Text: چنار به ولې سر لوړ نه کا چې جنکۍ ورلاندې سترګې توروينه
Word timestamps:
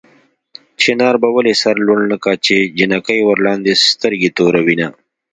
چنار 0.81 1.15
به 1.21 1.27
ولې 1.35 1.53
سر 1.61 1.75
لوړ 1.85 1.99
نه 2.11 2.17
کا 2.23 2.33
چې 2.45 2.55
جنکۍ 2.77 3.19
ورلاندې 3.23 3.71
سترګې 3.91 4.29
توروينه 4.37 4.87